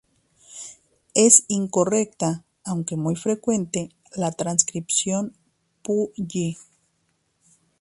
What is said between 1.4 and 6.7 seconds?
incorrecta, aunque muy frecuente, la transcripción "Pu Yi".